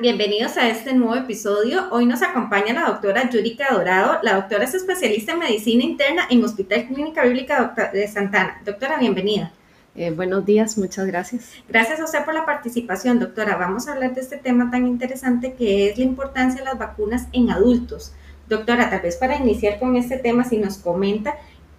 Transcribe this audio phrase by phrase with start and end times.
[0.00, 1.88] bienvenidos a este nuevo episodio.
[1.90, 4.18] Hoy nos acompaña la doctora Yurika Dorado.
[4.22, 8.60] La doctora es especialista en medicina interna en Hospital Clínica Bíblica de Santana.
[8.64, 9.52] Doctora, bienvenida.
[9.94, 11.52] Eh, buenos días, muchas gracias.
[11.68, 13.56] Gracias a usted por la participación, doctora.
[13.56, 17.28] Vamos a hablar de este tema tan interesante que es la importancia de las vacunas
[17.32, 18.12] en adultos.
[18.48, 21.34] Doctora, tal vez para iniciar con este tema, si nos comenta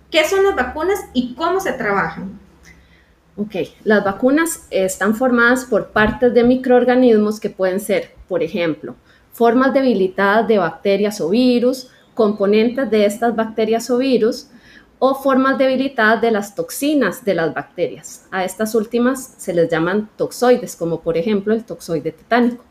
[0.10, 2.35] qué son las vacunas y cómo se trabajan.
[3.38, 8.96] Ok, las vacunas están formadas por partes de microorganismos que pueden ser, por ejemplo,
[9.34, 14.48] formas debilitadas de bacterias o virus, componentes de estas bacterias o virus,
[15.00, 18.26] o formas debilitadas de las toxinas de las bacterias.
[18.32, 22.64] A estas últimas se les llaman toxoides, como por ejemplo el toxoide tetánico.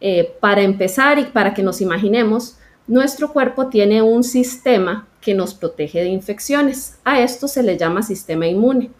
[0.00, 5.52] Eh, para empezar y para que nos imaginemos, nuestro cuerpo tiene un sistema que nos
[5.52, 6.98] protege de infecciones.
[7.04, 8.90] A esto se le llama sistema inmune.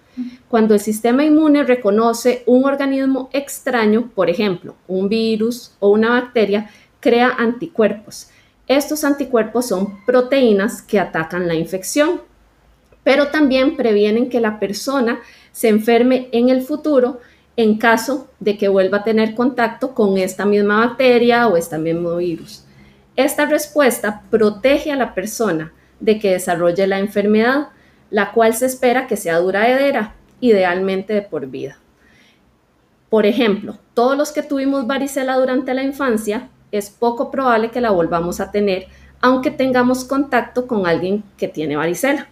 [0.49, 6.71] Cuando el sistema inmune reconoce un organismo extraño, por ejemplo, un virus o una bacteria,
[7.01, 8.29] crea anticuerpos.
[8.69, 12.21] Estos anticuerpos son proteínas que atacan la infección,
[13.03, 17.21] pero también previenen que la persona se enferme en el futuro
[17.57, 22.17] en caso de que vuelva a tener contacto con esta misma bacteria o este mismo
[22.17, 22.65] virus.
[23.17, 27.69] Esta respuesta protege a la persona de que desarrolle la enfermedad,
[28.13, 31.79] la cual se espera que sea duradera, idealmente de por vida.
[33.09, 37.91] Por ejemplo, todos los que tuvimos varicela durante la infancia, es poco probable que la
[37.91, 38.87] volvamos a tener,
[39.21, 42.29] aunque tengamos contacto con alguien que tiene varicela.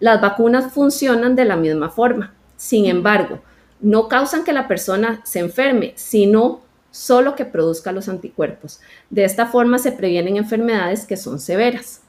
[0.00, 2.34] Las vacunas funcionan de la misma forma.
[2.56, 3.40] Sin embargo,
[3.80, 8.80] no causan que la persona se enferme, sino solo que produzca los anticuerpos.
[9.10, 12.02] De esta forma se previenen enfermedades que son severas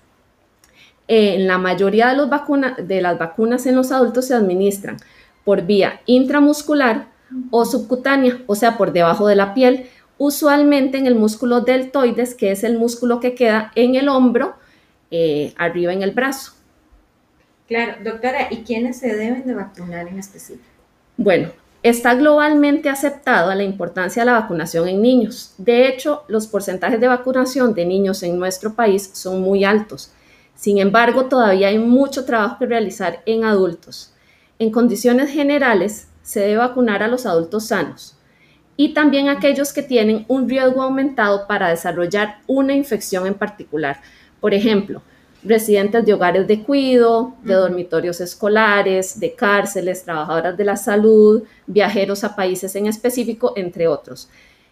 [1.13, 2.29] en la mayoría de, los
[2.87, 4.95] de las vacunas en los adultos se administran
[5.43, 7.07] por vía intramuscular
[7.49, 9.87] o subcutánea, o sea, por debajo de la piel,
[10.17, 14.55] usualmente en el músculo deltoides, que es el músculo que queda en el hombro,
[15.09, 16.53] eh, arriba en el brazo.
[17.67, 20.63] Claro, doctora, ¿y quiénes se deben de vacunar en específico?
[21.17, 21.49] Bueno,
[21.83, 25.55] está globalmente aceptada la importancia de la vacunación en niños.
[25.57, 30.13] De hecho, los porcentajes de vacunación de niños en nuestro país son muy altos.
[30.61, 34.13] Sin embargo, todavía hay mucho trabajo que realizar en adultos.
[34.59, 38.15] En condiciones generales, se debe vacunar a los adultos sanos
[38.77, 44.01] y también a aquellos que tienen un riesgo aumentado para desarrollar una infección en particular.
[44.39, 45.01] Por ejemplo,
[45.43, 52.23] residentes de hogares de cuido, de dormitorios escolares, de cárceles, trabajadoras de la salud, viajeros
[52.23, 54.29] a países en específico, entre otros.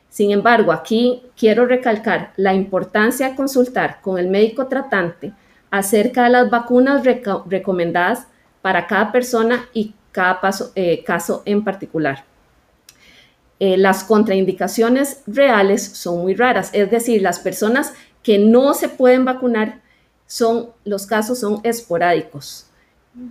[0.07, 5.33] Sin embargo, aquí quiero recalcar la importancia de consultar con el médico tratante
[5.72, 7.03] acerca de las vacunas
[7.46, 8.28] recomendadas
[8.62, 10.40] para cada persona y cada
[10.75, 12.25] eh, caso en particular.
[13.59, 17.94] Eh, las contraindicaciones reales son muy raras, es decir, las personas
[18.24, 19.81] que no se pueden vacunar
[20.25, 22.68] son, los casos son esporádicos.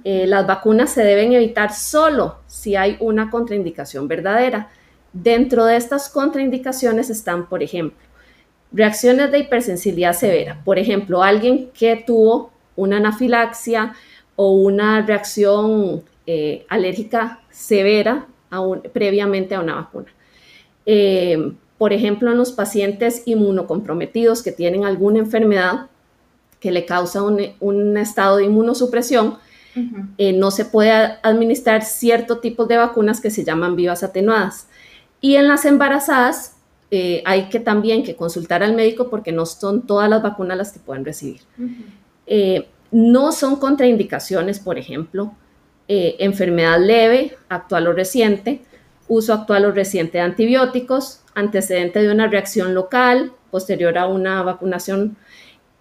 [0.04, 4.68] Eh, las vacunas se deben evitar solo si hay una contraindicación verdadera.
[5.12, 8.07] Dentro de estas contraindicaciones están, por ejemplo,
[8.72, 10.60] Reacciones de hipersensibilidad severa.
[10.64, 13.94] Por ejemplo, alguien que tuvo una anafilaxia
[14.36, 18.26] o una reacción eh, alérgica severa
[18.92, 20.06] previamente a una vacuna.
[20.86, 25.86] Eh, por ejemplo, en los pacientes inmunocomprometidos que tienen alguna enfermedad
[26.60, 29.38] que le causa un, estado de inmunosupresión,
[30.18, 30.90] eh, no se puede
[31.22, 34.66] administrar cierto tipo de vacunas que se llaman vivas atenuadas.
[35.20, 36.56] Y en las embarazadas
[36.90, 40.72] eh, hay que también que consultar al médico porque no son todas las vacunas las
[40.72, 41.40] que pueden recibir.
[42.26, 45.34] Eh, no son contraindicaciones, por ejemplo,
[45.88, 48.62] eh, enfermedad leve, actual o reciente,
[49.06, 55.16] uso actual o reciente de antibióticos, antecedente de una reacción local, posterior a una vacunación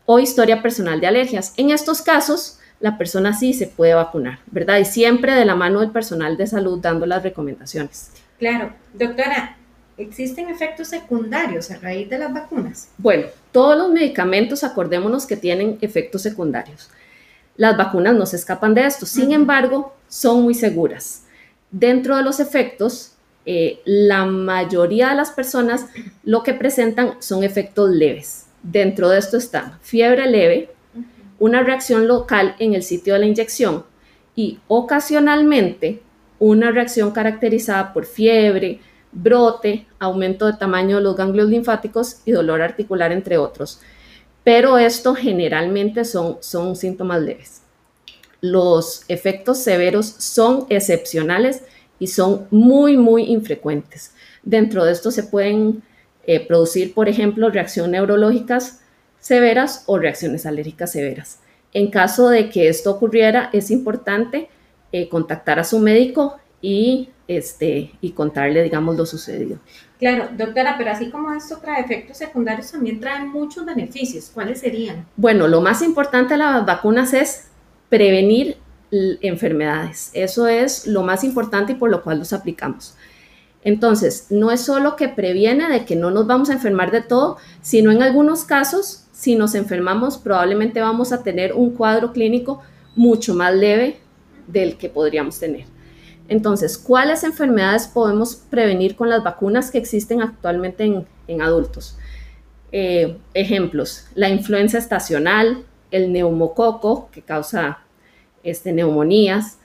[0.06, 1.53] o historia personal de alergias.
[1.57, 4.78] En estos casos, la persona sí se puede vacunar, ¿verdad?
[4.78, 8.12] Y siempre de la mano del personal de salud dando las recomendaciones.
[8.39, 9.57] Claro, doctora,
[9.97, 12.89] ¿Existen efectos secundarios a raíz de las vacunas?
[13.00, 16.89] Bueno, todos los medicamentos, acordémonos que tienen efectos secundarios.
[17.56, 21.24] Las vacunas no se escapan de esto, sin embargo, son muy seguras.
[21.71, 23.13] Dentro de los efectos,
[23.48, 25.88] eh, la mayoría de las personas
[26.24, 28.45] lo que presentan son efectos leves.
[28.62, 30.69] Dentro de esto están fiebre leve,
[31.39, 33.83] una reacción local en el sitio de la inyección
[34.36, 36.01] y ocasionalmente
[36.38, 38.80] una reacción caracterizada por fiebre,
[39.18, 43.81] brote, aumento de tamaño de los ganglios linfáticos y dolor articular, entre otros.
[44.44, 47.62] Pero esto generalmente son, son síntomas leves.
[48.40, 51.64] Los efectos severos son excepcionales
[52.00, 54.14] y son muy, muy infrecuentes.
[54.44, 55.81] Dentro de esto se pueden
[56.25, 58.81] eh, producir, por ejemplo, reacciones neurológicas
[59.19, 61.40] severas o reacciones alérgicas severas.
[61.74, 64.50] En caso de que esto ocurriera, es importante
[64.92, 69.59] eh, contactar a su médico y, este, y contarle, digamos, lo sucedido.
[70.00, 74.30] Claro, doctora, pero así como esto trae efectos secundarios, también trae muchos beneficios.
[74.33, 75.06] ¿Cuáles serían?
[75.15, 77.48] Bueno, lo más importante de las vacunas es
[77.89, 78.57] prevenir
[78.92, 80.12] enfermedades.
[80.13, 82.95] Eso es lo más importante y por lo cual los aplicamos.
[83.63, 87.38] Entonces, no es solo que previene de que no nos vamos a enfermar de todo,
[87.62, 92.62] sino en algunos casos, si nos enfermamos, probablemente vamos a tener un cuadro clínico
[92.95, 93.98] mucho más leve
[94.48, 95.65] del que podríamos tener.
[96.27, 101.97] Entonces, ¿cuáles enfermedades podemos prevenir con las vacunas que existen actualmente en, adultos?
[102.71, 107.79] Eh, ejemplos, la influenza estacional, el neumococo, que causa
[108.44, 109.57] este, neumonías,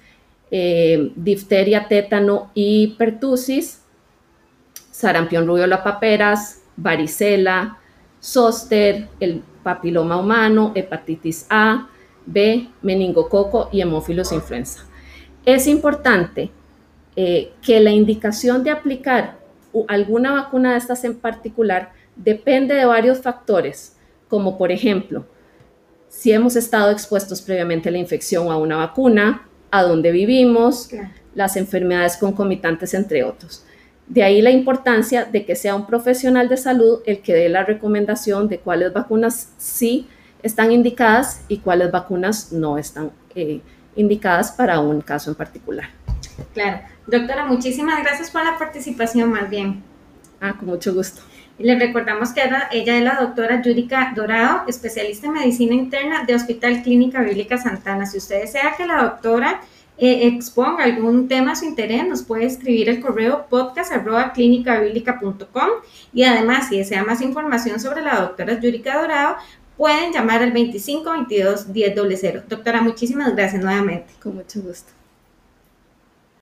[0.53, 3.81] eh, difteria, tétano y pertusis,
[4.91, 7.79] sarampión, rubiola, paperas, varicela,
[8.21, 11.89] zóster, el papiloma humano, hepatitis A,
[12.27, 14.85] B, meningococo y hemófilos influenza.
[15.45, 16.51] Es importante
[17.17, 19.39] eh, que la indicación de aplicar
[19.89, 23.97] alguna vacuna de estas en particular depende de varios factores,
[24.29, 25.25] como por ejemplo,
[26.09, 30.91] si hemos estado expuestos previamente a la infección o a una vacuna, a dónde vivimos,
[31.35, 33.65] las enfermedades concomitantes, entre otros.
[34.07, 37.65] De ahí la importancia de que sea un profesional de salud el que dé la
[37.65, 40.07] recomendación de cuáles vacunas sí
[40.43, 43.82] están indicadas y cuáles vacunas no están eh, indicadas
[44.53, 45.91] para un caso en particular.
[46.55, 46.81] Claro.
[47.07, 49.83] Doctora, muchísimas gracias por la participación, más bien.
[50.41, 51.23] Ah, con mucho gusto.
[51.59, 52.41] Le recordamos que
[52.73, 58.07] ella es la doctora Yurika Dorado, especialista en medicina interna de Hospital Clínica Bíblica Santana.
[58.07, 59.61] Si usted desea que la doctora
[59.99, 63.93] eh, exponga algún tema a su interés, nos puede escribir el correo podcast
[66.13, 69.37] y además si desea más información sobre la doctora Yurika Dorado,
[69.77, 74.13] pueden llamar al 25 22 10 Doctora, muchísimas gracias nuevamente.
[74.21, 74.93] Con mucho gusto.